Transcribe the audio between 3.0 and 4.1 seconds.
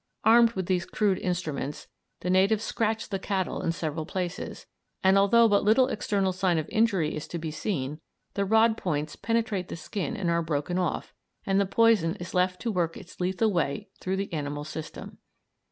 the cattle in several